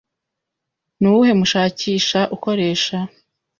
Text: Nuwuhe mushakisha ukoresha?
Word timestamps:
Nuwuhe 0.99 1.31
mushakisha 1.39 2.19
ukoresha? 2.35 2.97